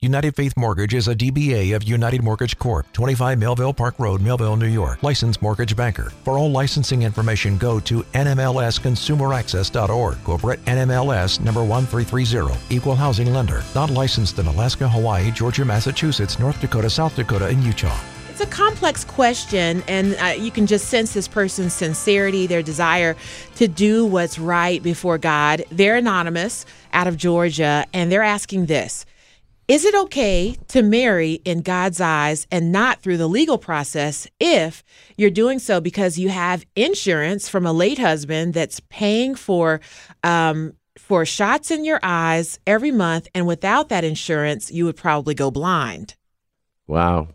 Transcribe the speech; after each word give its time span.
United 0.00 0.36
Faith 0.36 0.56
Mortgage 0.56 0.94
is 0.94 1.08
a 1.08 1.14
DBA 1.16 1.74
of 1.74 1.82
United 1.82 2.22
Mortgage 2.22 2.56
Corp., 2.56 2.86
25 2.92 3.36
Melville 3.36 3.74
Park 3.74 3.98
Road, 3.98 4.20
Melville, 4.20 4.54
New 4.54 4.68
York. 4.68 5.02
Licensed 5.02 5.42
mortgage 5.42 5.74
banker. 5.74 6.12
For 6.22 6.38
all 6.38 6.52
licensing 6.52 7.02
information, 7.02 7.58
go 7.58 7.80
to 7.80 8.04
nmlsconsumeraccess.org. 8.14 10.22
Corporate 10.22 10.64
NMLS 10.66 11.40
number 11.40 11.64
1330. 11.64 12.56
Equal 12.72 12.94
housing 12.94 13.34
lender. 13.34 13.64
Not 13.74 13.90
licensed 13.90 14.38
in 14.38 14.46
Alaska, 14.46 14.88
Hawaii, 14.88 15.32
Georgia, 15.32 15.64
Massachusetts, 15.64 16.38
North 16.38 16.60
Dakota, 16.60 16.88
South 16.88 17.16
Dakota, 17.16 17.46
and 17.46 17.64
Utah. 17.64 17.98
It's 18.30 18.40
a 18.40 18.46
complex 18.46 19.04
question, 19.04 19.82
and 19.88 20.14
uh, 20.20 20.26
you 20.26 20.52
can 20.52 20.68
just 20.68 20.86
sense 20.86 21.12
this 21.12 21.26
person's 21.26 21.72
sincerity, 21.72 22.46
their 22.46 22.62
desire 22.62 23.16
to 23.56 23.66
do 23.66 24.06
what's 24.06 24.38
right 24.38 24.80
before 24.80 25.18
God. 25.18 25.64
They're 25.72 25.96
anonymous 25.96 26.66
out 26.92 27.08
of 27.08 27.16
Georgia, 27.16 27.84
and 27.92 28.12
they're 28.12 28.22
asking 28.22 28.66
this 28.66 29.04
is 29.68 29.84
it 29.84 29.94
okay 29.94 30.56
to 30.68 30.82
marry 30.82 31.34
in 31.44 31.60
God's 31.60 32.00
eyes 32.00 32.46
and 32.50 32.72
not 32.72 33.02
through 33.02 33.18
the 33.18 33.28
legal 33.28 33.58
process 33.58 34.26
if 34.40 34.82
you're 35.16 35.30
doing 35.30 35.58
so 35.58 35.78
because 35.80 36.18
you 36.18 36.30
have 36.30 36.64
insurance 36.74 37.48
from 37.48 37.66
a 37.66 37.72
late 37.72 37.98
husband 37.98 38.54
that's 38.54 38.80
paying 38.88 39.34
for 39.34 39.80
um, 40.24 40.72
for 40.98 41.24
shots 41.24 41.70
in 41.70 41.84
your 41.84 42.00
eyes 42.02 42.58
every 42.66 42.90
month, 42.90 43.28
and 43.34 43.46
without 43.46 43.88
that 43.88 44.04
insurance, 44.04 44.70
you 44.70 44.84
would 44.84 44.96
probably 44.96 45.34
go 45.34 45.50
blind? 45.50 46.16
Wow, 46.86 47.28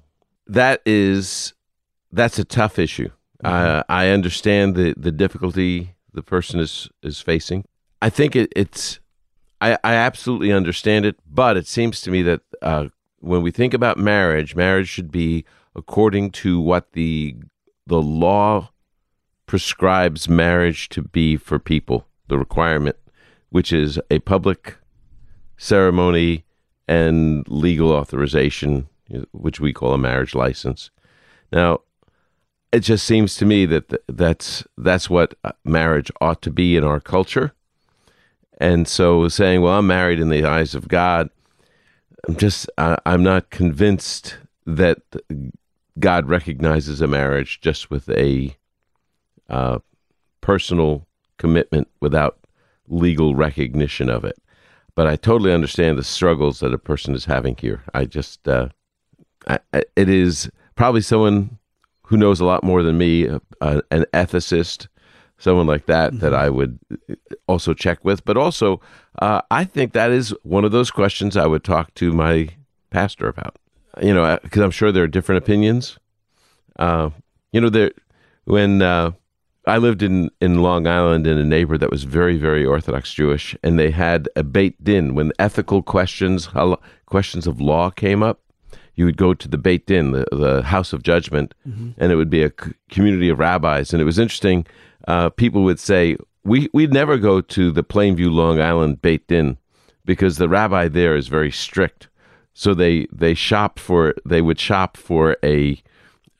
that 0.48 0.82
is 0.86 1.54
that's 2.12 2.40
a 2.40 2.44
tough 2.44 2.78
issue. 2.78 3.10
Mm-hmm. 3.44 3.48
Uh, 3.48 3.84
I 3.90 4.10
understand 4.10 4.76
the 4.76 4.94
the 4.98 5.12
difficulty 5.12 5.96
the 6.14 6.24
person 6.24 6.60
is 6.60 6.90
is 7.02 7.22
facing. 7.22 7.66
I 8.02 8.10
think 8.10 8.36
it, 8.36 8.52
it's 8.56 9.00
I, 9.64 9.78
I 9.82 9.94
absolutely 9.94 10.52
understand 10.52 11.06
it, 11.06 11.16
but 11.26 11.56
it 11.56 11.68
seems 11.68 12.02
to 12.02 12.12
me 12.12 12.22
that 12.24 12.42
uh, 12.62 12.88
when 13.20 13.42
we 13.42 13.50
think 13.50 13.74
about 13.74 13.98
marriage, 13.98 14.58
marriage 14.58 14.90
should 14.90 15.10
be 15.10 15.46
according 15.74 16.32
to 16.32 16.60
what 16.60 16.92
the 16.92 17.38
the 17.88 18.02
law 18.02 18.72
prescribes 19.46 20.28
marriage 20.28 20.90
to 20.90 21.02
be 21.02 21.38
for 21.38 21.60
people, 21.60 22.08
the 22.28 22.38
requirement, 22.38 22.98
which 23.52 23.72
is 23.72 24.00
a 24.12 24.20
public 24.20 24.78
ceremony 25.56 26.44
and 26.88 27.48
legal 27.48 27.92
authorization, 27.94 28.90
which 29.32 29.62
we 29.62 29.72
call 29.72 29.94
a 29.94 29.98
marriage 29.98 30.36
license. 30.36 30.92
Now, 31.54 31.82
it 32.74 32.82
just 32.82 33.06
seems 33.06 33.36
to 33.38 33.46
me 33.46 33.66
that 33.68 33.94
that's 34.10 34.66
that's 34.78 35.10
what 35.10 35.36
uh, 35.46 35.54
marriage 35.64 36.12
ought 36.20 36.42
to 36.42 36.52
be 36.52 36.76
in 36.76 36.84
our 36.84 37.00
culture. 37.00 37.54
And 38.60 38.88
so 38.88 39.28
saying, 39.28 39.62
well, 39.62 39.80
I'm 39.80 39.88
married 39.88 40.20
in 40.20 40.30
the 40.30 40.46
eyes 40.46 40.76
of 40.76 40.88
God, 40.88 41.30
I'm 42.28 42.38
just, 42.38 42.70
I, 42.78 42.98
I'm 43.06 43.24
not 43.24 43.50
convinced 43.50 44.38
that 44.66 45.00
God 46.00 46.28
recognizes 46.28 47.02
a 47.02 47.08
marriage 47.08 47.60
just 47.62 47.90
with 47.90 48.10
a 48.10 48.56
uh, 49.50 49.80
personal 50.42 51.06
commitment 51.38 51.90
without 52.00 52.40
legal 52.88 53.36
recognition 53.36 54.10
of 54.10 54.24
it. 54.24 54.38
But 54.96 55.08
I 55.08 55.16
totally 55.16 55.52
understand 55.52 55.98
the 55.98 56.04
struggles 56.04 56.60
that 56.60 56.74
a 56.74 56.78
person 56.78 57.16
is 57.16 57.26
having 57.26 57.56
here. 57.60 57.84
I 57.94 58.06
just, 58.06 58.48
uh, 58.48 58.70
I, 59.48 59.60
it 59.74 60.10
is 60.10 60.50
probably 60.76 61.02
someone 61.02 61.58
who 62.04 62.18
knows 62.18 62.40
a 62.40 62.46
lot 62.46 62.64
more 62.64 62.84
than 62.84 62.98
me, 62.98 63.28
uh, 63.28 63.82
an 63.92 64.06
ethicist, 64.14 64.88
someone 65.44 65.68
like 65.68 65.86
that 65.88 66.12
mm-hmm. 66.12 66.20
that 66.20 66.34
I 66.34 66.50
would 66.50 66.80
also 67.48 67.74
check 67.74 68.04
with. 68.06 68.24
But 68.24 68.38
also, 68.38 68.80
uh, 69.20 69.42
I 69.52 69.66
think 69.66 69.92
that 69.94 70.10
is 70.10 70.34
one 70.44 70.64
of 70.64 70.72
those 70.72 70.90
questions 70.90 71.36
I 71.36 71.46
would 71.46 71.64
talk 71.64 71.94
to 71.96 72.14
my 72.14 72.50
pastor 72.90 73.28
about. 73.28 73.58
You 74.02 74.14
know, 74.14 74.40
because 74.42 74.62
uh, 74.62 74.66
I'm 74.66 74.72
sure 74.72 74.92
there 74.92 75.04
are 75.04 75.08
different 75.08 75.44
opinions. 75.44 76.00
Uh, 76.80 77.12
you 77.52 77.62
know, 77.62 77.70
there 77.70 77.92
when 78.46 78.82
uh, 78.82 79.12
I 79.68 79.78
lived 79.78 80.02
in 80.02 80.32
in 80.42 80.64
Long 80.64 80.88
Island 80.88 81.28
in 81.28 81.38
a 81.38 81.44
neighbor 81.44 81.78
that 81.78 81.92
was 81.92 82.04
very 82.06 82.38
very 82.38 82.66
Orthodox 82.66 83.14
Jewish, 83.14 83.56
and 83.62 83.78
they 83.78 83.92
had 83.92 84.28
a 84.36 84.44
beit 84.44 84.84
din 84.84 85.14
when 85.14 85.32
ethical 85.38 85.84
questions 85.84 86.50
questions 87.06 87.46
of 87.46 87.62
law 87.62 87.92
came 87.92 88.24
up. 88.24 88.40
You 88.96 89.06
would 89.06 89.18
go 89.18 89.34
to 89.34 89.48
the 89.48 89.58
beit 89.58 89.86
din, 89.86 90.12
the, 90.12 90.26
the 90.32 90.64
house 90.64 90.94
of 90.94 91.04
judgment, 91.04 91.54
mm-hmm. 91.68 91.92
and 91.98 92.12
it 92.12 92.16
would 92.16 92.30
be 92.30 92.44
a 92.44 92.52
community 92.90 93.30
of 93.30 93.40
rabbis. 93.40 93.94
And 93.94 94.02
it 94.02 94.06
was 94.06 94.20
interesting. 94.20 94.66
Uh, 95.08 95.30
people 95.30 95.64
would 95.64 95.80
say, 95.80 96.18
we 96.44 96.70
we'd 96.74 96.94
never 96.94 97.18
go 97.18 97.42
to 97.42 97.72
the 97.72 97.84
Plainview 97.84 98.32
Long 98.32 98.62
Island 98.62 99.02
Beit 99.02 99.28
Din 99.28 99.58
because 100.06 100.38
the 100.38 100.50
rabbi 100.50 100.88
there 100.88 101.16
is 101.16 101.28
very 101.28 101.52
strict. 101.52 102.10
So 102.54 102.74
they 102.74 103.08
they 103.12 103.34
shop 103.34 103.80
for 103.80 104.14
they 104.26 104.42
would 104.42 104.60
shop 104.60 104.98
for 104.98 105.38
a 105.44 105.82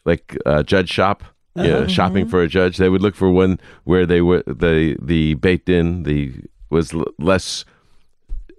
like 0.06 0.38
a 0.46 0.64
judge 0.64 0.90
shop. 0.90 1.24
Yeah, 1.56 1.64
uh-huh. 1.64 1.88
shopping 1.88 2.28
for 2.28 2.42
a 2.42 2.48
judge. 2.48 2.78
They 2.78 2.90
would 2.90 3.02
look 3.02 3.16
for 3.16 3.30
one 3.30 3.60
where 3.84 4.06
they 4.06 4.22
were 4.22 4.44
the 4.48 4.98
the 5.02 5.36
Beit 5.36 5.66
Din 5.66 6.04
the 6.04 6.34
was 6.70 6.94
l- 6.94 7.06
less 7.20 7.64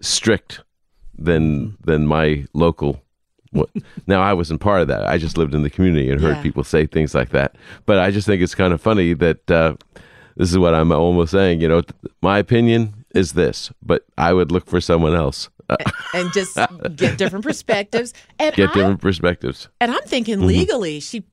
strict 0.01 0.63
than 1.17 1.77
than 1.85 2.07
my 2.07 2.47
local 2.55 3.04
now 4.07 4.23
I 4.23 4.33
wasn't 4.33 4.61
part 4.61 4.83
of 4.83 4.89
that. 4.89 5.07
I 5.07 5.19
just 5.19 5.39
lived 5.39 5.55
in 5.55 5.63
the 5.63 5.71
community 5.71 6.11
and 6.11 6.21
heard 6.21 6.37
yeah. 6.37 6.43
people 6.43 6.65
say 6.65 6.87
things 6.87 7.15
like 7.15 7.31
that. 7.31 7.57
But 7.87 7.99
I 7.99 8.11
just 8.11 8.27
think 8.27 8.43
it's 8.43 8.55
kind 8.55 8.73
of 8.73 8.81
funny 8.81 9.15
that 9.15 9.51
uh, 9.51 9.75
this 10.37 10.51
is 10.51 10.59
what 10.59 10.75
I'm 10.75 10.93
almost 10.93 11.33
saying. 11.33 11.61
You 11.61 11.69
know, 11.69 11.83
my 12.23 12.39
opinion 12.39 13.05
is 13.15 13.33
this, 13.33 13.71
but 13.83 14.05
I 14.19 14.33
would 14.33 14.51
look 14.51 14.67
for 14.67 14.81
someone 14.81 15.15
else. 15.15 15.49
and 16.13 16.33
just 16.33 16.59
get 16.97 17.17
different 17.17 17.45
perspectives. 17.45 18.13
And 18.39 18.55
get 18.55 18.73
different 18.75 19.01
perspectives. 19.01 19.69
And 19.81 19.91
I'm 19.91 20.03
thinking 20.03 20.37
mm-hmm. 20.37 20.47
legally, 20.47 21.01
she, 21.01 21.25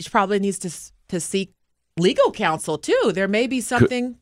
she 0.00 0.10
probably 0.10 0.38
needs 0.38 0.58
to 0.60 0.70
to 1.08 1.20
seek 1.20 1.52
legal 1.98 2.30
counsel 2.32 2.78
too. 2.78 3.12
There 3.14 3.28
may 3.28 3.46
be 3.46 3.60
something 3.60 4.14
could, 4.14 4.18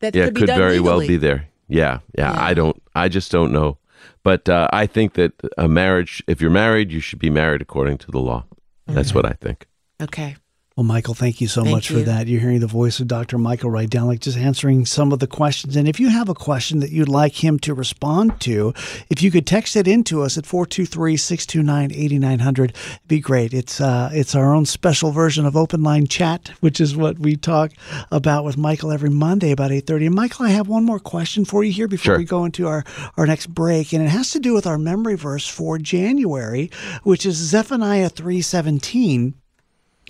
that 0.00 0.14
yeah, 0.14 0.26
could 0.26 0.34
be 0.34 0.40
could 0.42 0.46
done 0.46 0.58
very 0.58 0.78
legally. 0.78 0.88
well 0.88 1.08
be 1.08 1.16
there. 1.16 1.48
Yeah, 1.68 2.00
yeah, 2.16 2.32
yeah, 2.32 2.42
I 2.42 2.54
don't. 2.54 2.80
I 2.94 3.08
just 3.08 3.30
don't 3.30 3.52
know. 3.52 3.78
But 4.22 4.48
uh, 4.48 4.68
I 4.72 4.86
think 4.86 5.14
that 5.14 5.32
a 5.56 5.68
marriage, 5.68 6.22
if 6.26 6.40
you're 6.40 6.50
married, 6.50 6.92
you 6.92 7.00
should 7.00 7.18
be 7.18 7.30
married 7.30 7.62
according 7.62 7.98
to 7.98 8.10
the 8.10 8.20
law. 8.20 8.44
That's 8.86 9.14
what 9.14 9.24
I 9.24 9.32
think. 9.32 9.66
Okay. 10.02 10.36
Well, 10.80 10.86
Michael, 10.86 11.12
thank 11.12 11.42
you 11.42 11.46
so 11.46 11.62
thank 11.62 11.74
much 11.74 11.90
you. 11.90 11.98
for 11.98 12.04
that. 12.04 12.26
You're 12.26 12.40
hearing 12.40 12.60
the 12.60 12.66
voice 12.66 13.00
of 13.00 13.06
Dr. 13.06 13.36
Michael 13.36 13.68
Rydelnik 13.68 14.20
just 14.20 14.38
answering 14.38 14.86
some 14.86 15.12
of 15.12 15.18
the 15.18 15.26
questions. 15.26 15.76
And 15.76 15.86
if 15.86 16.00
you 16.00 16.08
have 16.08 16.30
a 16.30 16.34
question 16.34 16.80
that 16.80 16.90
you'd 16.90 17.06
like 17.06 17.44
him 17.44 17.58
to 17.58 17.74
respond 17.74 18.40
to, 18.40 18.72
if 19.10 19.22
you 19.22 19.30
could 19.30 19.46
text 19.46 19.76
it 19.76 19.86
into 19.86 20.22
us 20.22 20.38
at 20.38 20.44
423-629-8900, 20.44 22.64
it'd 22.64 22.74
be 23.06 23.20
great. 23.20 23.52
It's 23.52 23.78
uh, 23.78 24.08
it's 24.14 24.34
our 24.34 24.54
own 24.54 24.64
special 24.64 25.10
version 25.10 25.44
of 25.44 25.54
Open 25.54 25.82
Line 25.82 26.06
Chat, 26.06 26.50
which 26.60 26.80
is 26.80 26.96
what 26.96 27.18
we 27.18 27.36
talk 27.36 27.72
about 28.10 28.46
with 28.46 28.56
Michael 28.56 28.90
every 28.90 29.10
Monday 29.10 29.50
about 29.50 29.72
8.30. 29.72 30.06
And 30.06 30.14
Michael, 30.14 30.46
I 30.46 30.48
have 30.48 30.66
one 30.66 30.84
more 30.84 30.98
question 30.98 31.44
for 31.44 31.62
you 31.62 31.72
here 31.72 31.88
before 31.88 32.14
sure. 32.14 32.16
we 32.16 32.24
go 32.24 32.46
into 32.46 32.66
our, 32.66 32.84
our 33.18 33.26
next 33.26 33.48
break. 33.48 33.92
And 33.92 34.02
it 34.02 34.08
has 34.08 34.30
to 34.30 34.40
do 34.40 34.54
with 34.54 34.66
our 34.66 34.78
memory 34.78 35.16
verse 35.16 35.46
for 35.46 35.76
January, 35.76 36.70
which 37.02 37.26
is 37.26 37.36
Zephaniah 37.36 38.08
317. 38.08 39.34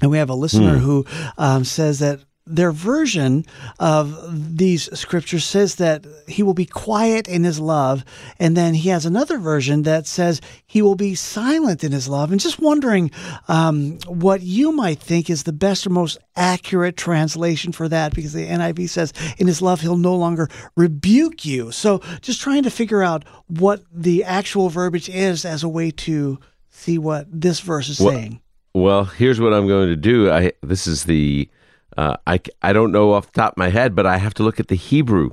And 0.01 0.11
we 0.11 0.19
have 0.19 0.31
a 0.31 0.35
listener 0.35 0.77
mm. 0.77 0.81
who 0.81 1.07
um, 1.37 1.65
says 1.65 1.99
that 1.99 2.21
their 2.51 2.73
version 2.73 3.45
of 3.79 4.59
these 4.59 4.91
scriptures 4.99 5.45
says 5.45 5.77
that 5.77 6.05
he 6.27 6.43
will 6.43 6.55
be 6.55 6.67
quiet 6.67 7.29
in 7.29 7.45
his 7.45 7.61
love. 7.61 8.05
And 8.39 8.57
then 8.57 8.75
he 8.75 8.89
has 8.89 9.07
another 9.07 9.39
version 9.39 9.83
that 9.83 10.07
says 10.07 10.41
he 10.67 10.83
will 10.83 10.97
be 10.97 11.15
silent 11.15 11.85
in 11.85 11.93
his 11.93 12.09
love. 12.09 12.33
And 12.33 12.41
just 12.41 12.59
wondering 12.59 13.11
um, 13.49 13.99
what 14.07 14.43
you 14.43 14.73
might 14.73 14.99
think 14.99 15.31
is 15.31 15.45
the 15.45 15.53
best 15.53 15.87
or 15.87 15.91
most 15.91 16.19
accurate 16.35 16.97
translation 16.97 17.73
for 17.73 17.89
that, 17.89 18.15
because 18.15 18.33
the 18.33 18.47
NIV 18.47 18.89
says, 18.89 19.13
in 19.39 19.47
his 19.47 19.63
love, 19.63 19.81
he'll 19.81 19.97
no 19.97 20.17
longer 20.17 20.49
rebuke 20.77 21.45
you. 21.45 21.71
So 21.71 22.01
just 22.21 22.41
trying 22.41 22.65
to 22.65 22.71
figure 22.71 23.03
out 23.03 23.25
what 23.47 23.83
the 23.93 24.25
actual 24.25 24.71
verbiage 24.71 25.09
is 25.09 25.45
as 25.45 25.63
a 25.63 25.69
way 25.69 25.91
to 25.93 26.39
see 26.71 26.99
what 26.99 27.27
this 27.31 27.61
verse 27.61 27.89
is 27.89 28.01
Well- 28.01 28.15
saying. 28.15 28.41
Well, 28.75 29.05
here's 29.05 29.41
what 29.41 29.53
I'm 29.53 29.67
going 29.67 29.89
to 29.89 29.97
do. 29.97 30.31
I 30.31 30.53
this 30.63 30.87
is 30.87 31.05
the 31.05 31.49
uh, 31.97 32.17
I 32.27 32.41
I 32.63 32.73
don't 32.73 32.93
know 32.93 33.13
off 33.13 33.33
the 33.33 33.41
top 33.41 33.55
of 33.55 33.57
my 33.57 33.69
head, 33.69 33.95
but 33.95 34.07
I 34.07 34.17
have 34.19 34.35
to 34.35 34.43
look 34.43 34.61
at 34.61 34.69
the 34.69 34.77
Hebrew. 34.77 35.31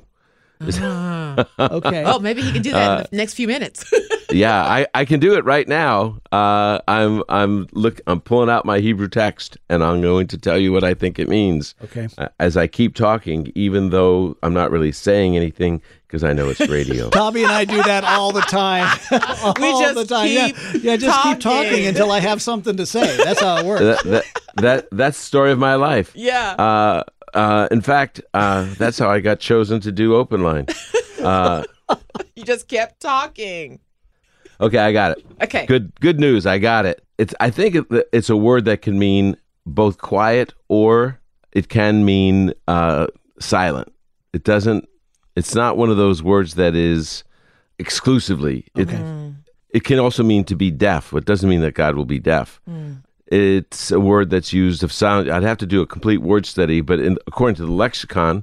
Okay. 0.60 2.02
Oh, 2.06 2.18
maybe 2.18 2.42
he 2.42 2.52
can 2.52 2.62
do 2.62 2.72
that 2.72 3.00
in 3.00 3.06
the 3.10 3.16
next 3.16 3.34
few 3.34 3.46
minutes. 3.46 3.84
yeah, 4.30 4.62
I, 4.62 4.86
I 4.94 5.04
can 5.04 5.20
do 5.20 5.34
it 5.34 5.44
right 5.44 5.66
now. 5.66 6.18
Uh, 6.30 6.80
I'm 6.86 7.22
I'm 7.28 7.68
look 7.72 8.00
I'm 8.06 8.20
pulling 8.20 8.50
out 8.50 8.64
my 8.64 8.80
Hebrew 8.80 9.08
text 9.08 9.56
and 9.68 9.82
I'm 9.82 10.00
going 10.00 10.26
to 10.28 10.38
tell 10.38 10.58
you 10.58 10.72
what 10.72 10.84
I 10.84 10.94
think 10.94 11.18
it 11.18 11.28
means. 11.28 11.74
Okay. 11.84 12.08
Uh, 12.18 12.28
As 12.38 12.56
I 12.56 12.66
keep 12.66 12.94
talking, 12.94 13.50
even 13.54 13.90
though 13.90 14.36
I'm 14.42 14.54
not 14.54 14.70
really 14.70 14.92
saying 14.92 15.36
anything 15.36 15.80
because 16.06 16.24
I 16.24 16.32
know 16.32 16.48
it's 16.48 16.60
radio. 16.60 17.10
Tommy 17.10 17.42
and 17.42 17.52
I 17.52 17.64
do 17.64 17.82
that 17.82 18.04
all 18.04 18.32
the 18.32 18.40
time. 18.42 18.98
all 19.12 19.54
just 19.54 19.94
the 19.94 20.04
time. 20.06 20.26
keep 20.26 20.56
yeah, 20.56 20.80
yeah, 20.92 20.96
just 20.96 21.22
keep 21.22 21.40
talking 21.40 21.70
talking. 21.70 21.86
until 21.86 22.10
I 22.10 22.20
have 22.20 22.42
something 22.42 22.76
to 22.76 22.86
say. 22.86 23.16
That's 23.16 23.40
how 23.40 23.58
it 23.58 23.66
works. 23.66 23.82
that, 23.82 24.04
that 24.04 24.24
that 24.56 24.88
that's 24.92 25.18
the 25.18 25.24
story 25.24 25.52
of 25.52 25.58
my 25.58 25.74
life. 25.76 26.12
yeah. 26.14 26.52
Uh, 26.52 27.02
uh, 27.34 27.68
in 27.70 27.82
fact, 27.82 28.22
uh, 28.32 28.72
that's 28.78 28.98
how 28.98 29.10
I 29.10 29.20
got 29.20 29.38
chosen 29.38 29.80
to 29.80 29.92
do 29.92 30.16
open 30.16 30.42
line. 30.42 30.66
Uh, 31.22 31.62
you 32.34 32.42
just 32.44 32.68
kept 32.68 33.00
talking. 33.00 33.80
Okay, 34.60 34.78
I 34.78 34.92
got 34.92 35.18
it. 35.18 35.26
Okay. 35.42 35.66
Good 35.66 35.92
good 36.00 36.20
news. 36.20 36.46
I 36.46 36.58
got 36.58 36.86
it. 36.86 37.04
It's 37.18 37.34
I 37.40 37.50
think 37.50 37.74
it, 37.74 38.08
it's 38.12 38.30
a 38.30 38.36
word 38.36 38.64
that 38.66 38.82
can 38.82 38.98
mean 38.98 39.36
both 39.66 39.98
quiet 39.98 40.54
or 40.68 41.20
it 41.52 41.68
can 41.68 42.04
mean 42.04 42.52
uh, 42.66 43.06
silent. 43.40 43.92
It 44.32 44.44
doesn't. 44.44 44.88
It's 45.36 45.54
not 45.54 45.76
one 45.76 45.90
of 45.90 45.96
those 45.96 46.22
words 46.22 46.54
that 46.54 46.74
is 46.74 47.24
exclusively. 47.78 48.66
It, 48.74 48.88
it 49.70 49.84
can 49.84 49.98
also 49.98 50.22
mean 50.22 50.44
to 50.44 50.56
be 50.56 50.70
deaf. 50.70 51.12
It 51.12 51.24
doesn't 51.24 51.48
mean 51.48 51.60
that 51.60 51.74
God 51.74 51.94
will 51.94 52.04
be 52.04 52.18
deaf. 52.18 52.60
It's 53.26 53.90
a 53.90 54.00
word 54.00 54.30
that's 54.30 54.52
used 54.52 54.82
of 54.82 54.92
sound. 54.92 55.30
I'd 55.30 55.42
have 55.42 55.58
to 55.58 55.66
do 55.66 55.80
a 55.80 55.86
complete 55.86 56.18
word 56.22 56.46
study, 56.46 56.80
but 56.80 56.98
in, 56.98 57.18
according 57.26 57.56
to 57.56 57.66
the 57.66 57.72
lexicon, 57.72 58.42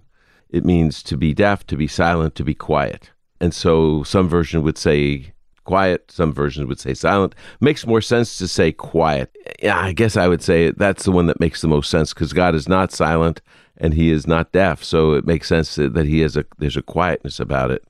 it 0.49 0.63
means 0.63 1.03
to 1.03 1.17
be 1.17 1.33
deaf, 1.33 1.65
to 1.67 1.75
be 1.75 1.87
silent, 1.87 2.35
to 2.35 2.43
be 2.43 2.53
quiet. 2.53 3.09
And 3.41 3.53
so 3.53 4.03
some 4.03 4.29
version 4.29 4.61
would 4.61 4.77
say 4.77 5.33
quiet, 5.65 6.09
some 6.09 6.33
versions 6.33 6.67
would 6.67 6.79
say 6.79 6.93
silent. 6.93 7.35
Makes 7.59 7.85
more 7.85 8.01
sense 8.01 8.37
to 8.37 8.47
say 8.47 8.71
quiet. 8.71 9.35
Yeah, 9.61 9.77
I 9.77 9.91
guess 9.91 10.15
I 10.15 10.27
would 10.27 10.41
say 10.41 10.71
that's 10.71 11.03
the 11.03 11.11
one 11.11 11.27
that 11.27 11.39
makes 11.39 11.61
the 11.61 11.67
most 11.67 11.89
sense 11.89 12.13
because 12.13 12.31
God 12.31 12.55
is 12.55 12.69
not 12.69 12.91
silent 12.91 13.41
and 13.77 13.93
he 13.93 14.11
is 14.11 14.25
not 14.25 14.51
deaf. 14.51 14.83
So 14.83 15.13
it 15.13 15.25
makes 15.25 15.47
sense 15.47 15.75
that 15.75 16.05
he 16.05 16.21
has 16.21 16.37
a 16.37 16.45
there's 16.57 16.77
a 16.77 16.81
quietness 16.81 17.39
about 17.39 17.71
it. 17.71 17.83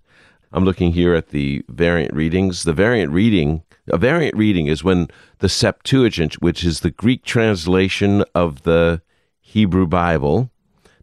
I'm 0.52 0.66
looking 0.66 0.94
here 0.94 1.14
at 1.14 1.30
the 1.30 1.64
variant 1.70 2.14
readings. 2.14 2.64
The 2.64 2.74
variant 2.74 3.12
reading, 3.12 3.64
a 3.88 3.98
variant 3.98 4.38
reading 4.38 4.68
is 4.68 4.84
when 4.84 5.10
the 5.40 5.50
Septuagint, 5.50 6.42
which 6.42 6.64
is 6.64 6.80
the 6.80 6.92
Greek 6.92 7.26
translation 7.26 8.24
of 8.34 8.64
the 8.64 9.02
Hebrew 9.42 9.86
Bible, 9.86 10.50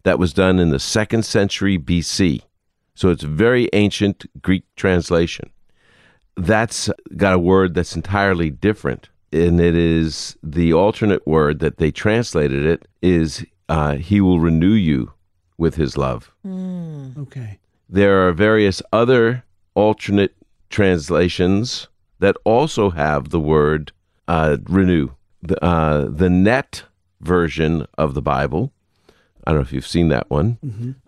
that 0.04 0.18
was 0.18 0.32
done 0.32 0.58
in 0.58 0.70
the 0.70 0.78
second 0.78 1.24
century 1.24 1.78
BC. 1.78 2.42
So 2.94 3.10
it's 3.10 3.22
very 3.22 3.68
ancient 3.72 4.24
Greek 4.42 4.64
translation. 4.76 5.50
That's 6.36 6.90
got 7.16 7.34
a 7.34 7.38
word 7.38 7.74
that's 7.74 7.96
entirely 7.96 8.50
different. 8.50 9.08
And 9.32 9.60
it 9.60 9.74
is 9.74 10.36
the 10.42 10.72
alternate 10.72 11.26
word 11.26 11.60
that 11.60 11.78
they 11.78 11.90
translated 11.90 12.66
it 12.66 12.86
is 13.00 13.44
uh, 13.68 13.94
he 13.96 14.20
will 14.20 14.40
renew 14.40 14.72
you 14.72 15.12
with 15.56 15.76
his 15.76 15.96
love. 15.96 16.32
Okay. 16.46 17.58
There 17.88 18.26
are 18.26 18.32
various 18.32 18.82
other 18.92 19.44
alternate 19.74 20.34
translations 20.70 21.88
that 22.18 22.36
also 22.44 22.90
have 22.90 23.30
the 23.30 23.40
word 23.40 23.92
uh, 24.28 24.56
renew. 24.64 25.10
The, 25.42 25.62
uh, 25.64 26.08
the 26.08 26.30
net 26.30 26.84
version 27.20 27.86
of 27.98 28.14
the 28.14 28.22
Bible, 28.22 28.72
I 29.44 29.50
don't 29.50 29.58
know 29.58 29.62
if 29.62 29.72
you've 29.72 29.86
seen 29.86 30.08
that 30.08 30.30
one. 30.30 30.58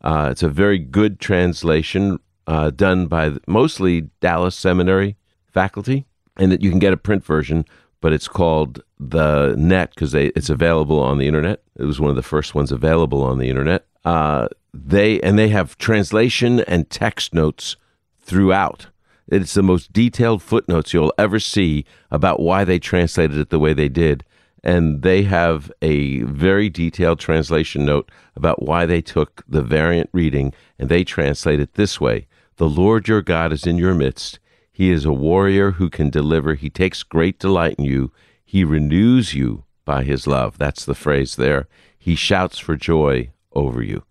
Uh, 0.03 0.29
it's 0.31 0.43
a 0.43 0.49
very 0.49 0.79
good 0.79 1.21
translation 1.21 2.19
uh, 2.47 2.71
done 2.71 3.07
by 3.07 3.33
mostly 3.47 4.03
Dallas 4.21 4.57
Seminary 4.57 5.17
faculty, 5.53 6.07
and 6.37 6.51
that 6.53 6.63
you 6.63 6.71
can 6.71 6.79
get 6.79 6.93
a 6.93 6.97
print 6.97 7.25
version, 7.25 7.65
but 8.01 8.13
it's 8.13 8.29
called 8.29 8.83
the 8.99 9.55
Net 9.57 9.91
because 9.95 10.15
it's 10.15 10.51
available 10.51 11.01
on 11.01 11.19
the 11.19 11.27
internet. 11.27 11.63
It 11.77 11.85
was 11.85 12.01
one 12.01 12.11
of 12.11 12.17
the 12.17 12.23
first 12.23 12.55
ones 12.55 12.73
available 12.73 13.23
on 13.23 13.39
the 13.39 13.49
internet. 13.49 13.87
Uh, 14.05 14.49
they 14.75 15.21
and 15.21 15.39
they 15.39 15.49
have 15.49 15.79
translation 15.79 16.61
and 16.61 16.91
text 16.91 17.33
notes 17.33 17.77
throughout. 18.21 18.89
It's 19.29 19.55
the 19.55 19.63
most 19.63 19.93
detailed 19.93 20.43
footnotes 20.43 20.93
you'll 20.93 21.15
ever 21.17 21.39
see 21.39 21.85
about 22.11 22.41
why 22.41 22.65
they 22.65 22.79
translated 22.79 23.39
it 23.39 23.51
the 23.51 23.59
way 23.59 23.73
they 23.73 23.89
did. 23.89 24.25
And 24.63 25.03
they 25.03 25.23
have 25.23 25.71
a 25.83 26.21
very 26.23 26.69
detailed 26.69 27.21
translation 27.21 27.85
note 27.85 28.11
about 28.35 28.63
why 28.63 28.87
they 28.87 29.01
took 29.01 29.43
the 29.47 29.63
variant 29.63 30.11
reading 30.13 30.53
and 30.79 30.89
they 30.89 31.05
translate 31.05 31.61
it 31.61 31.75
this 31.75 32.01
way 32.01 32.27
The 32.57 32.69
Lord 32.69 33.09
your 33.09 33.23
God 33.23 33.53
is 33.53 33.67
in 33.67 33.79
your 33.79 33.95
midst. 33.95 34.39
He 34.73 34.91
is 34.91 35.05
a 35.05 35.13
warrior 35.13 35.73
who 35.73 35.91
can 35.91 36.11
deliver. 36.11 36.55
He 36.55 36.71
takes 36.71 37.03
great 37.03 37.39
delight 37.39 37.77
in 37.79 37.85
you. 37.85 38.13
He 38.45 38.65
renews 38.65 39.35
you 39.35 39.65
by 39.85 40.05
his 40.05 40.27
love. 40.27 40.59
That's 40.59 40.85
the 40.85 40.95
phrase 40.95 41.37
there. 41.37 41.69
He 41.99 42.15
shouts 42.15 42.59
for 42.59 42.77
joy 42.77 43.31
over 43.53 43.83
you 43.83 44.05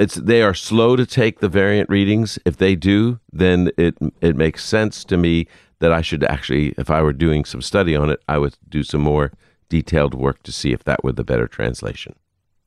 it's 0.00 0.14
they 0.14 0.40
are 0.40 0.54
slow 0.54 0.96
to 0.96 1.04
take 1.04 1.40
the 1.40 1.48
variant 1.48 1.90
readings. 1.90 2.38
If 2.46 2.56
they 2.56 2.74
do, 2.74 3.20
then 3.30 3.70
it 3.76 3.98
it 4.22 4.34
makes 4.34 4.64
sense 4.64 5.04
to 5.04 5.18
me 5.18 5.46
that 5.80 5.92
I 5.92 6.00
should 6.00 6.24
actually, 6.24 6.74
if 6.78 6.90
I 6.90 7.02
were 7.02 7.12
doing 7.12 7.44
some 7.44 7.60
study 7.60 7.94
on 7.94 8.08
it, 8.08 8.20
I 8.26 8.38
would 8.38 8.56
do 8.66 8.82
some 8.82 9.02
more 9.02 9.32
detailed 9.68 10.14
work 10.14 10.42
to 10.44 10.52
see 10.52 10.72
if 10.72 10.84
that 10.84 11.04
were 11.04 11.12
the 11.12 11.24
better 11.24 11.46
translation. 11.46 12.14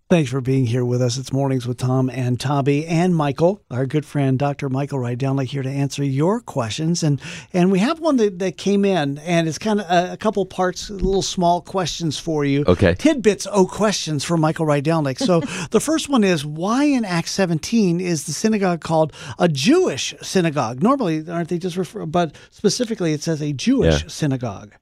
Thanks 0.09 0.29
for 0.29 0.41
being 0.41 0.67
here 0.67 0.85
with 0.85 1.01
us. 1.01 1.17
It's 1.17 1.31
Mornings 1.33 1.65
with 1.65 1.77
Tom 1.77 2.07
and 2.09 2.39
Toby 2.39 2.85
and 2.85 3.15
Michael, 3.15 3.63
our 3.71 3.87
good 3.87 4.05
friend 4.05 4.37
Dr. 4.37 4.69
Michael 4.69 4.99
Rydelnik 4.99 5.47
here 5.47 5.63
to 5.63 5.69
answer 5.69 6.03
your 6.03 6.39
questions. 6.39 7.01
And 7.03 7.19
and 7.51 7.71
we 7.71 7.79
have 7.79 7.99
one 7.99 8.17
that, 8.17 8.37
that 8.39 8.57
came 8.57 8.85
in 8.85 9.17
and 9.19 9.47
it's 9.47 9.57
kind 9.57 9.79
of 9.81 9.89
a, 9.89 10.13
a 10.13 10.17
couple 10.17 10.45
parts, 10.45 10.89
little 10.91 11.21
small 11.23 11.61
questions 11.61 12.19
for 12.19 12.43
you. 12.45 12.63
Okay. 12.67 12.93
Tidbits, 12.93 13.47
oh 13.49 13.65
questions 13.65 14.23
for 14.23 14.37
Michael 14.37 14.65
Rydelnik. 14.67 15.17
So 15.17 15.39
the 15.71 15.79
first 15.79 16.09
one 16.09 16.23
is 16.23 16.45
why 16.45 16.83
in 16.83 17.05
Acts 17.05 17.31
17 17.31 17.99
is 17.99 18.25
the 18.25 18.33
synagogue 18.33 18.81
called 18.81 19.13
a 19.39 19.47
Jewish 19.47 20.13
synagogue? 20.21 20.83
Normally, 20.83 21.27
aren't 21.27 21.49
they 21.49 21.57
just 21.57 21.77
refer, 21.77 22.05
but 22.05 22.35
specifically 22.51 23.13
it 23.13 23.23
says 23.23 23.41
a 23.41 23.53
Jewish 23.53 24.03
Yeah. 24.03 24.09
synagogue. 24.09 24.75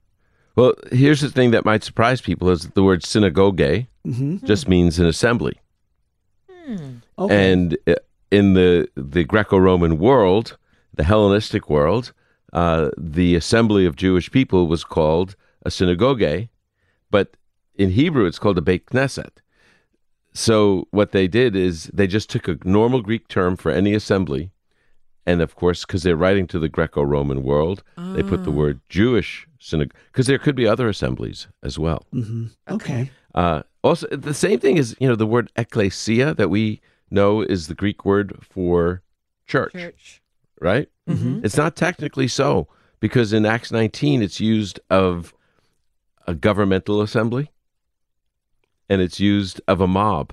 Well, 0.56 0.74
here's 0.90 1.22
the 1.22 1.30
thing 1.30 1.52
that 1.52 1.64
might 1.64 1.84
surprise 1.84 2.20
people: 2.20 2.50
is 2.50 2.68
the 2.74 2.82
word 2.82 3.02
synagogue 3.06 3.56
just 4.44 4.68
means 4.68 4.98
an 4.98 5.06
assembly. 5.06 5.60
Okay. 7.18 7.52
And 7.52 7.76
uh, 7.86 7.94
in 8.30 8.54
the 8.54 8.88
the 8.96 9.24
Greco-Roman 9.24 9.98
world, 9.98 10.56
the 10.94 11.04
Hellenistic 11.04 11.68
world, 11.68 12.12
uh, 12.52 12.90
the 12.96 13.34
assembly 13.34 13.86
of 13.86 13.96
Jewish 13.96 14.30
people 14.30 14.66
was 14.66 14.84
called 14.84 15.36
a 15.64 15.70
synagogue, 15.70 16.22
but 17.10 17.36
in 17.74 17.90
Hebrew 17.90 18.26
it's 18.26 18.38
called 18.38 18.58
a 18.58 18.62
Beit 18.62 18.86
Knesset. 18.86 19.40
So 20.34 20.88
what 20.90 21.12
they 21.12 21.28
did 21.28 21.54
is 21.54 21.90
they 21.92 22.06
just 22.06 22.30
took 22.30 22.48
a 22.48 22.58
normal 22.64 23.02
Greek 23.02 23.28
term 23.28 23.56
for 23.56 23.70
any 23.70 23.92
assembly, 23.94 24.50
and 25.26 25.42
of 25.42 25.54
course, 25.54 25.84
because 25.84 26.02
they're 26.02 26.16
writing 26.16 26.46
to 26.48 26.58
the 26.58 26.68
Greco-Roman 26.68 27.42
world, 27.42 27.82
they 27.96 28.22
put 28.22 28.44
the 28.44 28.50
word 28.50 28.80
Jewish 28.88 29.46
synagogue 29.58 29.94
because 30.06 30.26
there 30.26 30.38
could 30.38 30.56
be 30.56 30.66
other 30.66 30.88
assemblies 30.88 31.48
as 31.62 31.78
well. 31.78 32.06
okay. 32.68 33.10
Uh, 33.34 33.62
also, 33.82 34.06
the 34.08 34.34
same 34.34 34.58
thing 34.60 34.76
is, 34.76 34.96
you 35.00 35.08
know, 35.08 35.16
the 35.16 35.26
word 35.26 35.50
ecclesia 35.56 36.34
that 36.34 36.48
we 36.50 36.80
know 37.10 37.42
is 37.42 37.66
the 37.66 37.74
Greek 37.74 38.04
word 38.04 38.36
for 38.42 39.02
church, 39.46 39.72
Church. 39.72 40.22
right? 40.60 40.88
It's 41.44 41.56
not 41.56 41.76
technically 41.76 42.28
so 42.28 42.68
because 43.00 43.32
in 43.32 43.44
Acts 43.44 43.72
19 43.72 44.22
it's 44.22 44.40
used 44.40 44.78
of 44.88 45.34
a 46.26 46.34
governmental 46.34 47.02
assembly 47.02 47.50
and 48.88 49.00
it's 49.02 49.18
used 49.20 49.60
of 49.66 49.80
a 49.80 49.86
mob. 49.88 50.32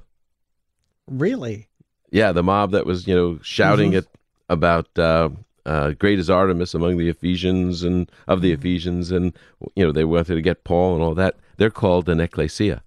Really? 1.08 1.68
Yeah, 2.12 2.32
the 2.32 2.44
mob 2.44 2.72
that 2.72 2.86
was, 2.86 3.08
you 3.08 3.16
know, 3.16 3.40
shouting 3.42 3.96
at 3.96 4.06
about 4.50 4.88
uh, 4.98 5.30
uh, 5.66 5.92
great 5.92 6.20
is 6.20 6.30
Artemis 6.30 6.74
among 6.74 6.98
the 6.98 7.10
Ephesians 7.10 7.84
and 7.84 8.10
of 8.28 8.42
the 8.42 8.52
Ephesians, 8.52 9.12
and 9.12 9.34
you 9.76 9.86
know 9.86 9.92
they 9.92 10.06
wanted 10.06 10.36
to 10.36 10.42
get 10.42 10.64
Paul 10.64 10.96
and 10.96 11.04
all 11.04 11.14
that. 11.16 11.36
They're 11.58 11.70
called 11.70 12.10
an 12.10 12.20
ecclesia, 12.20 12.82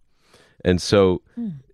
and 0.64 0.80
so 0.80 1.22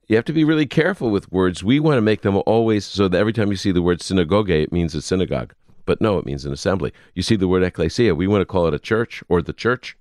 you 0.09 0.16
have 0.16 0.25
to 0.25 0.33
be 0.33 0.45
really 0.45 0.66
careful 0.66 1.11
with 1.11 1.30
words. 1.30 1.62
We 1.62 1.78
want 1.80 1.99
to 1.99 2.02
make 2.02 2.23
them 2.23 2.40
always 2.47 2.87
so 2.87 3.09
that 3.09 3.18
every 3.18 3.35
time 3.35 3.50
you 3.50 3.57
see 3.57 3.73
the 3.73 3.83
word 3.83 4.00
synagogue, 4.00 4.50
it 4.50 4.73
means 4.73 4.95
a 4.95 5.02
synagogue. 5.02 5.54
But 5.85 6.00
no, 6.00 6.18
it 6.18 6.26
means 6.26 6.45
an 6.45 6.52
assembly. 6.52 6.92
You 7.14 7.23
see 7.23 7.37
the 7.37 7.49
word 7.49 7.62
ecclesia, 7.62 8.14
we 8.14 8.26
want 8.26 8.40
to 8.40 8.47
call 8.47 8.66
it 8.66 8.75
a 8.75 8.78
church 8.78 9.23
or 9.28 9.42
the 9.42 9.52
church. 9.52 9.97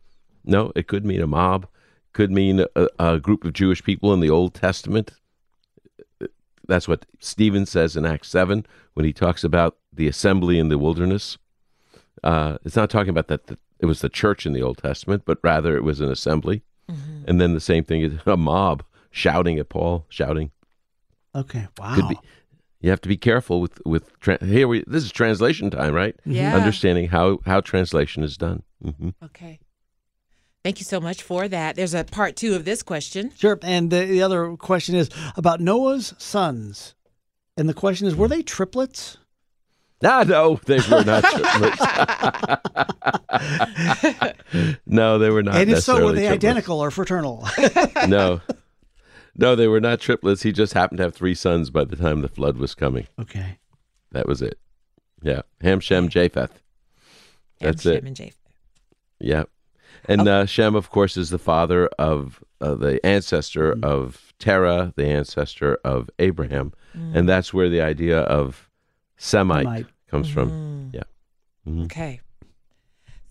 No, 0.46 0.72
it 0.76 0.88
could 0.88 1.06
mean 1.06 1.22
a 1.22 1.28
mob, 1.28 1.68
could 2.14 2.32
mean 2.32 2.66
a, 2.76 2.88
a 2.98 3.20
group 3.20 3.44
of 3.44 3.54
Jewish 3.54 3.84
people 3.84 4.14
in 4.14 4.22
the 4.22 4.30
Old 4.30 4.54
Testament. 4.54 5.12
That's 6.68 6.88
what 6.88 7.06
Stephen 7.20 7.66
says 7.66 7.96
in 7.96 8.06
Acts 8.06 8.30
7 8.30 8.66
when 8.94 9.06
he 9.06 9.14
talks 9.14 9.44
about 9.44 9.78
the 9.92 10.08
assembly 10.08 10.58
in 10.58 10.70
the 10.70 10.78
wilderness. 10.78 11.38
Uh, 12.24 12.58
it's 12.66 12.76
not 12.76 12.90
talking 12.90 13.10
about 13.10 13.28
that 13.28 13.48
the, 13.48 13.58
it 13.80 13.86
was 13.86 14.02
the 14.02 14.10
church 14.10 14.46
in 14.46 14.54
the 14.54 14.62
Old 14.62 14.80
Testament, 14.80 15.24
but 15.26 15.40
rather 15.44 15.78
it 15.78 15.84
was 15.84 16.02
an 16.02 16.12
assembly. 16.12 16.64
And 17.28 17.40
then 17.40 17.54
the 17.54 17.60
same 17.60 17.84
thing 17.84 18.02
is 18.02 18.14
a 18.26 18.38
mob 18.38 18.84
shouting 19.12 19.60
at 19.60 19.70
Paul, 19.70 20.06
shouting. 20.10 20.52
Okay, 21.36 21.68
wow. 21.78 21.96
Could 21.96 22.08
be, 22.08 22.20
you 22.80 22.90
have 22.90 23.02
to 23.02 23.10
be 23.10 23.18
careful 23.18 23.62
with 23.62 23.80
with 23.86 24.18
tra- 24.20 24.44
here. 24.44 24.68
We 24.68 24.84
this 24.88 25.04
is 25.04 25.12
translation 25.12 25.70
time, 25.70 25.94
right? 25.94 26.16
Yeah. 26.26 26.56
Understanding 26.56 27.10
how 27.10 27.40
how 27.46 27.62
translation 27.62 28.24
is 28.24 28.38
done. 28.38 28.64
Mm-hmm. 28.84 29.10
Okay. 29.26 29.60
Thank 30.64 30.80
you 30.80 30.86
so 30.86 31.00
much 31.00 31.24
for 31.24 31.48
that. 31.48 31.76
There's 31.76 31.94
a 31.94 32.04
part 32.04 32.36
two 32.36 32.56
of 32.56 32.66
this 32.66 32.84
question. 32.84 33.32
Sure. 33.38 33.58
And 33.62 33.90
the, 33.90 34.06
the 34.06 34.22
other 34.22 34.58
question 34.58 34.96
is 34.96 35.10
about 35.38 35.62
Noah's 35.62 36.14
sons. 36.18 36.94
And 37.56 37.70
the 37.70 37.74
question 37.74 38.06
is, 38.06 38.16
were 38.16 38.28
they 38.28 38.42
triplets? 38.42 39.18
Ah, 40.04 40.24
no, 40.28 40.60
they 40.66 40.78
were 40.92 41.04
not 41.04 41.24
triplets. 41.24 41.82
no, 44.86 45.18
they 45.18 45.30
were 45.30 45.44
not. 45.44 45.56
And 45.56 45.72
if 45.72 45.84
so, 45.84 45.96
were 45.96 46.12
they 46.14 46.28
triplets. 46.28 46.34
identical 46.46 46.80
or 46.80 46.92
fraternal? 46.92 47.48
no, 48.08 48.42
no, 49.36 49.56
they 49.56 49.68
were 49.68 49.82
not 49.82 50.00
triplets. 50.00 50.44
He 50.44 50.52
just 50.52 50.74
happened 50.74 50.98
to 50.98 51.04
have 51.04 51.16
three 51.16 51.34
sons 51.36 51.70
by 51.70 51.84
the 51.84 51.96
time 51.96 52.22
the 52.22 52.28
flood 52.28 52.58
was 52.58 52.76
coming. 52.76 53.08
Okay, 53.20 53.58
that 54.12 54.28
was 54.28 54.42
it. 54.42 54.60
Yeah, 55.24 55.42
Ham, 55.62 55.80
Shem, 55.80 56.10
Japheth. 56.10 56.62
That's 57.60 57.84
Ham, 57.84 57.94
it. 57.94 57.98
Shem, 57.98 58.08
and 58.08 58.16
Japheth. 58.16 58.38
Yeah, 59.20 59.44
and 60.06 60.28
uh, 60.28 60.46
Shem, 60.46 60.76
of 60.76 60.90
course, 60.92 61.18
is 61.18 61.32
the 61.32 61.40
father 61.40 61.88
of 61.98 62.44
uh, 62.62 62.76
the 62.76 63.04
ancestor 63.06 63.74
mm. 63.74 63.84
of 63.84 64.34
Terah, 64.38 64.94
the 64.96 65.08
ancestor 65.08 65.80
of 65.84 66.10
Abraham, 66.20 66.74
Mm. 66.96 67.16
and 67.16 67.30
that's 67.30 67.54
where 67.54 67.70
the 67.70 67.82
idea 67.82 68.22
of 68.22 68.67
Semite, 69.18 69.64
Semite. 69.66 69.86
comes 70.10 70.30
Mm. 70.30 70.34
from. 70.34 70.92
Yeah. 70.94 71.04
Mhm. 71.68 71.86
Okay. 71.86 72.22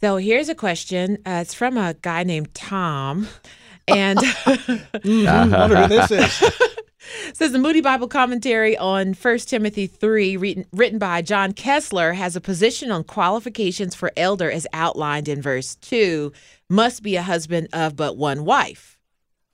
So 0.00 0.16
here's 0.18 0.48
a 0.48 0.54
question. 0.54 1.18
Uh, 1.26 1.38
it's 1.42 1.54
from 1.54 1.78
a 1.78 1.94
guy 2.02 2.22
named 2.24 2.52
Tom. 2.54 3.28
And 3.88 4.18
Mhm, 5.04 5.26
I 5.54 5.58
wonder 5.58 5.76
who 5.82 5.88
this 5.88 6.10
is. 6.10 6.50
says 7.34 7.52
the 7.52 7.58
Moody 7.58 7.80
Bible 7.80 8.08
commentary 8.08 8.76
on 8.76 9.14
1 9.14 9.38
Timothy 9.40 9.86
3, 9.86 10.36
written, 10.36 10.66
written 10.72 10.98
by 10.98 11.22
John 11.22 11.52
Kessler, 11.52 12.12
has 12.14 12.34
a 12.34 12.40
position 12.40 12.90
on 12.90 13.04
qualifications 13.04 13.94
for 13.94 14.10
elder 14.16 14.50
as 14.50 14.66
outlined 14.72 15.28
in 15.28 15.40
verse 15.40 15.76
2 15.76 16.32
must 16.68 17.02
be 17.04 17.14
a 17.16 17.22
husband 17.22 17.68
of 17.72 17.94
but 17.94 18.16
one 18.16 18.44
wife. 18.44 18.95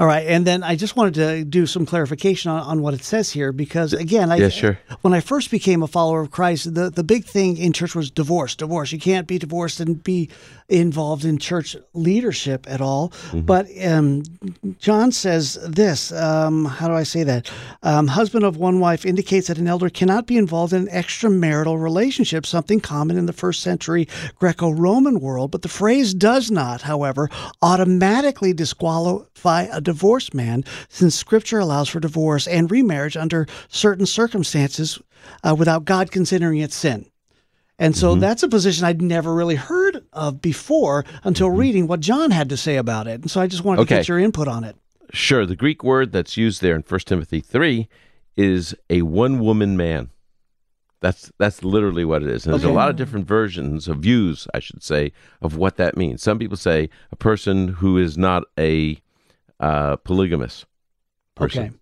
All 0.03 0.09
right, 0.09 0.27
and 0.27 0.45
then 0.45 0.65
I 0.65 0.75
just 0.75 0.97
wanted 0.97 1.15
to 1.15 1.45
do 1.45 1.65
some 1.65 1.87
clarification 1.87 2.51
on, 2.51 2.61
on 2.63 2.83
what 2.83 2.93
it 2.93 3.05
says 3.05 3.31
here 3.31 3.53
because 3.53 3.93
again, 3.93 4.33
I, 4.33 4.37
Yeah, 4.39 4.49
sure. 4.49 4.81
when 5.03 5.15
I 5.15 5.21
first 5.21 5.49
became 5.49 5.81
a 5.81 5.87
follower 5.87 6.21
of 6.21 6.33
Christ, 6.33 6.75
the, 6.75 6.91
the 6.91 7.05
big 7.05 7.25
thing 7.25 7.57
in 7.57 7.73
church 7.73 7.95
was 7.95 8.11
divorce. 8.11 8.57
Divorce. 8.57 8.91
You 8.91 8.99
can't 8.99 9.29
be 9.29 9.39
divorced 9.39 9.79
and 9.79 10.03
be 10.03 10.29
involved 10.69 11.25
in 11.25 11.39
church 11.39 11.77
leadership 11.93 12.67
at 12.69 12.81
all. 12.81 13.11
Mm-hmm. 13.11 13.41
But 13.43 13.69
um, 13.85 14.25
John 14.81 15.13
says 15.13 15.59
this. 15.63 16.11
Um, 16.11 16.65
how 16.65 16.89
do 16.89 16.95
I 16.95 17.05
say 17.05 17.23
that? 17.23 17.49
Um, 17.85 18.09
husband 18.09 18.45
of 18.45 18.57
one 18.57 18.81
wife 18.81 19.07
indicates 19.07 19.47
that 19.47 19.59
an 19.59 19.69
elder 19.69 19.91
cannot 19.91 20.27
be 20.27 20.37
involved 20.37 20.73
in 20.73 20.89
an 20.89 20.95
extramarital 20.95 21.81
relationship, 21.81 22.45
something 22.45 22.81
common 22.81 23.17
in 23.17 23.27
the 23.27 23.33
first 23.33 23.61
century 23.61 24.09
Greco-Roman 24.41 25.21
world. 25.21 25.53
But 25.53 25.63
the 25.63 25.69
phrase 25.69 26.13
does 26.13 26.51
not, 26.51 26.83
however, 26.83 27.31
automatically 27.61 28.53
disqualify 28.53 29.69
a 29.71 29.81
divorced 29.93 30.35
man, 30.35 30.65
since 30.89 31.15
Scripture 31.15 31.59
allows 31.59 31.89
for 31.89 32.01
divorce 32.01 32.47
and 32.47 32.71
remarriage 32.71 33.17
under 33.17 33.47
certain 33.69 34.07
circumstances 34.07 34.99
uh, 35.45 35.55
without 35.57 35.85
God 35.85 36.11
considering 36.11 36.59
it 36.59 36.73
sin. 36.73 37.07
And 37.79 37.97
so 37.97 38.15
that's 38.15 38.45
a 38.45 38.49
position 38.49 38.85
I'd 38.85 39.03
never 39.03 39.35
really 39.35 39.57
heard 39.57 40.05
of 40.13 40.41
before 40.41 41.05
until 41.25 41.51
reading 41.51 41.89
what 41.89 41.99
John 41.99 42.31
had 42.31 42.49
to 42.51 42.57
say 42.57 42.77
about 42.77 43.09
it. 43.09 43.21
And 43.23 43.31
so 43.31 43.41
I 43.41 43.49
just 43.49 43.65
wanted 43.65 43.89
to 43.89 43.95
get 43.95 44.09
your 44.09 44.21
input 44.21 44.47
on 44.47 44.63
it. 44.63 44.77
Sure. 45.13 45.45
The 45.45 45.57
Greek 45.57 45.83
word 45.83 46.13
that's 46.13 46.37
used 46.37 46.63
there 46.63 46.77
in 46.77 46.83
1 46.83 47.01
Timothy 47.01 47.41
3 47.41 47.89
is 48.37 48.75
a 48.89 49.03
one 49.03 49.41
woman 49.41 49.77
man. 49.77 50.11
That's 51.01 51.33
that's 51.39 51.65
literally 51.65 52.05
what 52.05 52.23
it 52.23 52.29
is. 52.29 52.47
And 52.47 52.55
there's 52.55 52.63
a 52.63 52.71
lot 52.71 52.89
of 52.89 52.95
different 52.95 53.27
versions 53.27 53.89
of 53.89 53.99
views, 53.99 54.47
I 54.55 54.61
should 54.61 54.85
say, 54.85 55.11
of 55.41 55.57
what 55.57 55.77
that 55.77 55.97
means. 55.97 56.23
Some 56.23 56.39
people 56.39 56.57
say 56.57 56.89
a 57.11 57.17
person 57.17 57.67
who 57.69 57.99
is 57.99 58.17
not 58.17 58.45
a 58.57 59.01
uh, 59.63 59.97
polygamous 59.97 60.67
person, 61.35 61.65
Okay. 61.65 61.73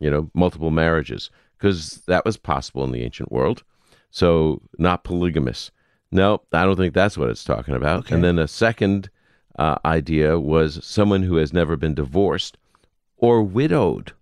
you 0.00 0.10
know, 0.10 0.30
multiple 0.32 0.70
marriages, 0.70 1.30
because 1.58 2.02
that 2.06 2.24
was 2.24 2.36
possible 2.38 2.84
in 2.84 2.92
the 2.92 3.02
ancient 3.02 3.30
world. 3.30 3.62
So 4.10 4.62
not 4.78 5.04
polygamous. 5.04 5.70
No, 6.10 6.40
I 6.52 6.64
don't 6.64 6.76
think 6.76 6.94
that's 6.94 7.18
what 7.18 7.28
it's 7.28 7.44
talking 7.44 7.74
about. 7.74 8.00
Okay. 8.00 8.14
And 8.14 8.24
then 8.24 8.38
a 8.38 8.48
second 8.48 9.10
uh, 9.58 9.76
idea 9.84 10.38
was 10.38 10.82
someone 10.84 11.24
who 11.24 11.36
has 11.36 11.52
never 11.52 11.76
been 11.76 11.94
divorced 11.94 12.56
or 13.18 13.42
widowed. 13.42 14.12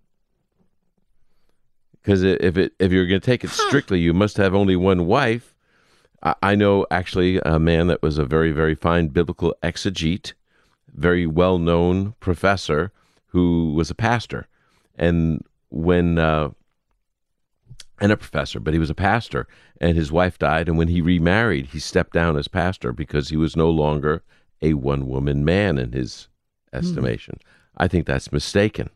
Because 1.93 2.23
if 2.23 2.57
it 2.57 2.73
if 2.79 2.91
you're 2.91 3.07
going 3.07 3.21
to 3.21 3.25
take 3.25 3.43
it 3.43 3.49
strictly, 3.49 3.99
you 3.99 4.13
must 4.13 4.37
have 4.37 4.53
only 4.53 4.75
one 4.75 5.05
wife. 5.07 5.55
I, 6.21 6.35
I 6.41 6.55
know 6.55 6.85
actually 6.91 7.39
a 7.39 7.59
man 7.59 7.87
that 7.87 8.01
was 8.01 8.17
a 8.17 8.25
very 8.25 8.51
very 8.51 8.75
fine 8.75 9.07
biblical 9.07 9.55
exegete, 9.63 10.33
very 10.95 11.27
well 11.27 11.57
known 11.57 12.15
professor 12.19 12.91
who 13.27 13.73
was 13.73 13.91
a 13.91 13.95
pastor, 13.95 14.47
and 14.95 15.43
when 15.69 16.17
uh, 16.17 16.49
and 17.99 18.11
a 18.11 18.17
professor, 18.17 18.59
but 18.59 18.73
he 18.73 18.79
was 18.79 18.89
a 18.89 18.95
pastor, 18.95 19.47
and 19.79 19.97
his 19.97 20.11
wife 20.11 20.37
died, 20.37 20.67
and 20.67 20.77
when 20.77 20.87
he 20.87 21.01
remarried, 21.01 21.67
he 21.67 21.79
stepped 21.79 22.13
down 22.13 22.37
as 22.37 22.47
pastor 22.47 22.91
because 22.91 23.29
he 23.29 23.37
was 23.37 23.55
no 23.55 23.69
longer 23.69 24.23
a 24.61 24.73
one 24.73 25.07
woman 25.07 25.45
man 25.45 25.77
in 25.77 25.91
his 25.91 26.27
estimation. 26.73 27.39
I 27.77 27.87
think 27.87 28.05
that's 28.05 28.31
mistaken. 28.31 28.89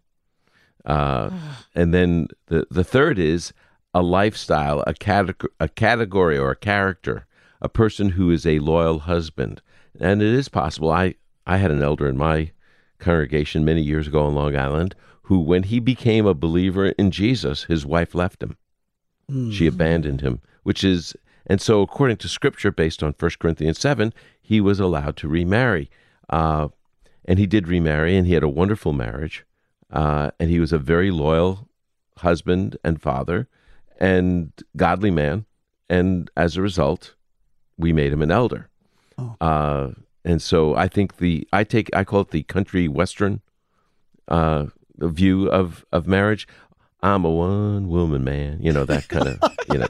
Uh, 0.86 1.30
and 1.76 1.94
then 1.94 2.28
the 2.48 2.66
the 2.70 2.84
third 2.84 3.20
is 3.20 3.54
a 3.94 4.02
lifestyle, 4.02 4.84
a 4.86 4.94
category, 4.94 5.52
a 5.60 5.68
category 5.68 6.38
or 6.38 6.52
a 6.52 6.56
character, 6.56 7.26
a 7.62 7.70
person 7.70 8.10
who 8.10 8.32
is 8.32 8.46
a 8.46 8.60
loyal 8.60 9.00
husband. 9.00 9.62
And 10.00 10.22
it 10.22 10.34
is 10.34 10.48
possible. 10.48 10.92
I 10.92 11.16
I 11.50 11.58
had 11.58 11.72
an 11.72 11.82
elder 11.82 12.08
in 12.08 12.18
my 12.18 12.52
congregation 13.00 13.66
many 13.66 13.82
years 13.82 14.08
ago 14.08 14.26
on 14.26 14.36
Long 14.36 14.56
Island 14.56 14.96
who, 15.24 15.40
when 15.40 15.64
he 15.64 15.80
became 15.80 16.26
a 16.26 16.34
believer 16.34 16.90
in 16.90 17.12
Jesus, 17.12 17.64
his 17.64 17.86
wife 17.86 18.14
left 18.14 18.44
him. 18.44 18.58
She 19.52 19.68
abandoned 19.68 20.22
him, 20.22 20.42
which 20.64 20.84
is 20.84 21.16
and 21.46 21.60
so 21.60 21.82
according 21.82 22.18
to 22.18 22.28
Scripture, 22.28 22.72
based 22.72 23.02
on 23.02 23.16
1 23.18 23.32
Corinthians 23.40 23.80
seven, 23.80 24.14
he 24.42 24.62
was 24.62 24.80
allowed 24.80 25.18
to 25.18 25.28
remarry. 25.28 25.90
Uh, 26.30 26.70
and 27.26 27.40
he 27.40 27.48
did 27.48 27.68
remarry, 27.68 28.16
and 28.16 28.28
he 28.28 28.34
had 28.34 28.44
a 28.44 28.50
wonderful 28.50 28.94
marriage. 28.94 29.46
Uh, 29.92 30.30
and 30.40 30.50
he 30.50 30.60
was 30.60 30.72
a 30.72 30.78
very 30.78 31.10
loyal 31.10 31.68
husband 32.18 32.78
and 32.84 33.02
father 33.02 33.48
and 34.00 34.52
godly 34.76 35.12
man. 35.12 35.46
And 35.90 36.30
as 36.38 36.56
a 36.56 36.62
result, 36.62 37.16
we 37.78 37.94
made 37.94 38.14
him 38.14 38.22
an 38.22 38.32
elder. 38.32 38.70
Oh. 39.18 39.36
Uh, 39.42 39.92
and 40.30 40.42
so 40.42 40.76
I 40.76 40.88
think 40.88 41.18
the 41.18 41.48
I 41.52 41.64
take 41.64 41.90
I 41.96 42.04
call 42.04 42.22
it 42.22 42.30
the 42.32 42.44
country 42.44 42.88
western 42.88 43.42
uh, 44.28 44.68
view 44.98 45.50
of 45.50 45.86
of 45.92 46.08
marriage. 46.08 46.48
I'm 47.02 47.26
a 47.26 47.32
one 47.32 47.88
woman 47.88 48.24
man, 48.24 48.60
you 48.62 48.72
know 48.72 48.86
that 48.86 49.08
kind 49.08 49.28
of 49.28 49.40
you 49.72 49.80
know. 49.80 49.88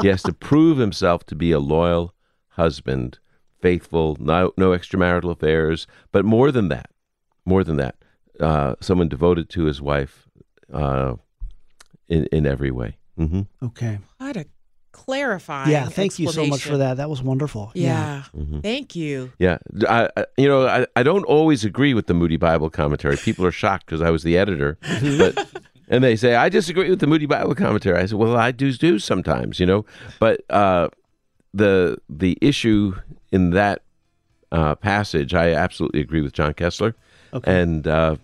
He 0.00 0.06
has 0.06 0.22
to 0.24 0.32
prove 0.32 0.78
himself 0.78 1.24
to 1.26 1.34
be 1.34 1.52
a 1.52 1.58
loyal 1.58 2.14
husband, 2.50 3.18
faithful, 3.60 4.16
no 4.20 4.52
no 4.56 4.70
extramarital 4.70 5.32
affairs, 5.32 5.86
but 6.12 6.24
more 6.24 6.52
than 6.52 6.68
that, 6.68 6.90
more 7.44 7.64
than 7.64 7.76
that, 7.76 7.96
uh, 8.38 8.76
someone 8.80 9.08
devoted 9.08 9.48
to 9.50 9.64
his 9.64 9.80
wife 9.82 10.28
uh, 10.72 11.16
in 12.08 12.26
in 12.26 12.46
every 12.46 12.70
way. 12.70 12.96
hmm 13.16 13.42
Okay. 13.62 13.98
What 14.18 14.36
a 14.36 14.46
clarifying 14.92 15.70
Yeah. 15.70 15.86
Thank 15.88 16.18
you 16.18 16.28
so 16.28 16.46
much 16.46 16.62
for 16.64 16.76
that. 16.76 16.96
That 16.96 17.08
was 17.10 17.22
wonderful. 17.22 17.70
Yeah. 17.74 18.24
Mhm. 18.36 18.62
Thank 18.62 18.96
you. 18.96 19.32
Yeah, 19.38 19.58
I, 19.88 20.08
I 20.16 20.26
you 20.36 20.48
know 20.48 20.66
I, 20.66 20.86
I 20.96 21.02
don't 21.02 21.24
always 21.24 21.64
agree 21.64 21.94
with 21.94 22.06
the 22.06 22.14
Moody 22.14 22.36
Bible 22.36 22.70
commentary. 22.70 23.16
People 23.16 23.46
are 23.46 23.52
shocked 23.52 23.86
because 23.86 24.02
I 24.02 24.10
was 24.10 24.22
the 24.22 24.36
editor, 24.36 24.78
but 25.18 25.48
and 25.88 26.02
they 26.04 26.16
say 26.16 26.34
I 26.34 26.48
disagree 26.48 26.90
with 26.90 27.00
the 27.00 27.06
Moody 27.06 27.26
Bible 27.26 27.54
commentary. 27.54 27.98
I 27.98 28.06
said, 28.06 28.18
well, 28.18 28.36
I 28.36 28.50
do 28.52 28.72
do 28.72 28.98
sometimes, 28.98 29.58
you 29.60 29.66
know, 29.66 29.84
but 30.18 30.40
uh, 30.50 30.88
the 31.54 31.98
the 32.08 32.36
issue 32.40 32.94
in 33.32 33.50
that 33.50 33.82
uh, 34.52 34.74
passage, 34.74 35.34
I 35.34 35.52
absolutely 35.52 36.00
agree 36.00 36.20
with 36.22 36.32
John 36.32 36.54
Kessler, 36.54 36.94
Okay. 37.32 37.60
and 37.60 37.86
uh, 37.86 38.16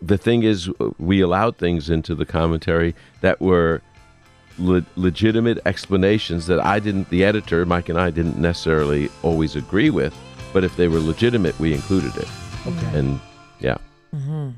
the 0.00 0.16
thing 0.16 0.42
is, 0.44 0.70
we 0.98 1.20
allowed 1.20 1.58
things 1.58 1.90
into 1.90 2.14
the 2.14 2.24
commentary 2.24 2.94
that 3.20 3.38
were 3.42 3.82
le- 4.60 4.84
legitimate 4.96 5.58
explanations 5.66 6.46
that 6.46 6.60
I 6.64 6.78
didn't, 6.78 7.10
the 7.10 7.24
editor, 7.24 7.64
Mike 7.66 7.88
and 7.88 7.98
I, 7.98 8.10
didn't 8.10 8.38
necessarily 8.38 9.08
always 9.22 9.56
agree 9.56 9.90
with. 9.90 10.14
But 10.52 10.64
if 10.64 10.76
they 10.76 10.88
were 10.88 10.98
legitimate, 10.98 11.58
we 11.58 11.72
included 11.74 12.16
it. 12.16 12.28
Okay. 12.66 12.98
And 12.98 13.20
yeah. 13.60 13.78
Mm-hmm. 14.14 14.50